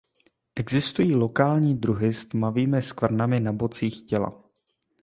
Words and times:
Existují 0.55 1.15
lokální 1.15 1.77
druhy 1.77 2.13
s 2.13 2.25
tmavými 2.25 2.81
skvrnami 2.81 3.39
na 3.39 3.51
bocích 3.53 4.01
těla. 4.01 4.43